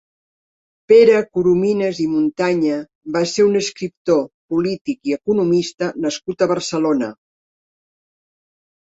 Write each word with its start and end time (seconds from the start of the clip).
Pere 0.91 1.17
Coromines 1.37 1.97
i 2.05 2.05
Montanya 2.13 2.77
va 3.17 3.21
ser 3.31 3.45
un 3.49 3.59
escriptor, 3.59 4.23
polític 4.53 5.11
i 5.11 5.13
economista 5.17 5.91
nascut 6.07 6.41
a 6.41 6.49
Barcelona. 6.53 7.11